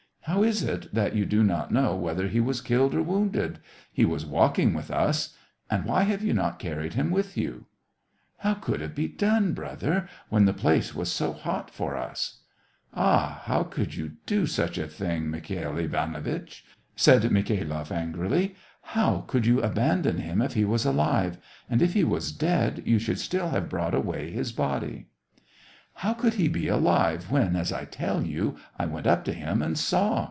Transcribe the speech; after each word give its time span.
*' 0.23 0.23
How 0.31 0.43
is 0.43 0.61
it 0.63 0.93
that 0.93 1.13
you 1.15 1.25
do 1.25 1.43
not 1.43 1.71
know 1.71 1.93
whether 1.95 2.27
he 2.29 2.39
was 2.39 2.61
killed 2.61 2.93
or 2.95 3.01
wounded} 3.01 3.59
He 3.91 4.05
was 4.05 4.25
walking 4.25 4.73
with 4.73 4.89
us. 4.91 5.35
And 5.69 5.83
why 5.83 6.03
have 6.03 6.23
you 6.23 6.33
not 6.33 6.59
carried 6.59 6.93
him 6.93 7.09
with 7.09 7.35
you 7.35 7.65
}""How 8.45 8.53
could 8.53 8.81
it 8.81 8.95
be 8.95 9.07
done, 9.09 9.53
brother^ 9.55 10.07
when 10.29 10.45
the 10.45 10.53
place 10.53 10.93
was 10.95 11.11
so 11.11 11.33
hot 11.33 11.69
for 11.71 11.97
us!" 11.97 12.41
"Ah, 12.93 13.41
how 13.45 13.63
could 13.63 13.95
you 13.95 14.13
do 14.27 14.45
such 14.45 14.77
a 14.77 14.87
thing, 14.87 15.29
Mikhail 15.29 15.73
Ivanowitch!" 15.73 16.63
said 16.95 17.23
Mikhailoff, 17.23 17.91
angrily.— 17.91 18.55
"How 18.95 19.25
could 19.27 19.45
you 19.47 19.59
abandon 19.61 20.19
him 20.19 20.39
if 20.41 20.53
he 20.53 20.63
was 20.65 20.85
alive; 20.85 21.39
and 21.69 21.81
if 21.81 21.93
he 21.93 22.03
was 22.05 22.31
dead, 22.31 22.83
you 22.85 22.99
should 22.99 23.19
still 23.19 23.49
have 23.49 23.67
brought 23.69 23.95
away 23.95 24.29
his 24.31 24.51
body." 24.53 25.07
SEVASTOPOL 25.97 25.97
IN 25.99 26.01
MAY. 26.01 26.01
107" 26.13 26.13
How 26.13 26.21
could 26.21 26.33
he 26.35 26.47
be 26.47 26.67
alive 26.69 27.29
when, 27.31 27.55
as 27.57 27.73
I 27.73 27.83
tell 27.83 28.23
you, 28.23 28.55
I 28.79 28.85
went 28.85 29.05
up 29.07 29.25
to 29.25 29.33
him 29.33 29.61
and 29.61 29.77
saw 29.77 30.19